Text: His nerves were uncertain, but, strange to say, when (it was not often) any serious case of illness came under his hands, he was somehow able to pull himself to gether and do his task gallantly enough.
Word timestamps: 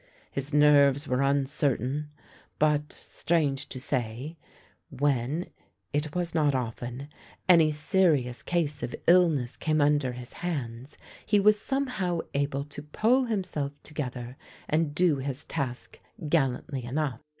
His 0.31 0.51
nerves 0.51 1.07
were 1.07 1.21
uncertain, 1.21 2.09
but, 2.57 2.91
strange 2.91 3.69
to 3.69 3.79
say, 3.79 4.35
when 4.89 5.51
(it 5.93 6.15
was 6.15 6.33
not 6.33 6.55
often) 6.55 7.07
any 7.47 7.69
serious 7.69 8.41
case 8.41 8.81
of 8.81 8.95
illness 9.05 9.55
came 9.55 9.79
under 9.79 10.13
his 10.13 10.33
hands, 10.33 10.97
he 11.23 11.39
was 11.39 11.61
somehow 11.61 12.21
able 12.33 12.63
to 12.63 12.81
pull 12.81 13.25
himself 13.25 13.73
to 13.83 13.93
gether 13.93 14.37
and 14.67 14.95
do 14.95 15.17
his 15.17 15.43
task 15.43 15.99
gallantly 16.27 16.83
enough. 16.83 17.21